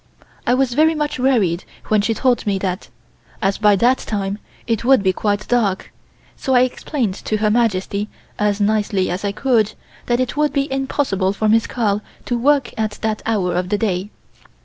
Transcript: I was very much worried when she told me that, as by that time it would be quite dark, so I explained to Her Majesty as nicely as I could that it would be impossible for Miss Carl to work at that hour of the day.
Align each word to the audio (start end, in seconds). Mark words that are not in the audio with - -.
I 0.47 0.55
was 0.55 0.73
very 0.73 0.95
much 0.95 1.19
worried 1.19 1.63
when 1.89 2.01
she 2.01 2.15
told 2.15 2.47
me 2.47 2.57
that, 2.57 2.89
as 3.39 3.59
by 3.59 3.75
that 3.75 3.99
time 3.99 4.39
it 4.65 4.83
would 4.83 5.03
be 5.03 5.13
quite 5.13 5.47
dark, 5.47 5.93
so 6.35 6.55
I 6.55 6.61
explained 6.61 7.13
to 7.13 7.37
Her 7.37 7.51
Majesty 7.51 8.09
as 8.39 8.59
nicely 8.59 9.11
as 9.11 9.23
I 9.23 9.31
could 9.31 9.73
that 10.07 10.19
it 10.19 10.35
would 10.35 10.53
be 10.53 10.71
impossible 10.73 11.33
for 11.33 11.47
Miss 11.47 11.67
Carl 11.67 12.01
to 12.25 12.35
work 12.35 12.73
at 12.79 12.93
that 13.03 13.21
hour 13.27 13.53
of 13.53 13.69
the 13.69 13.77
day. 13.77 14.09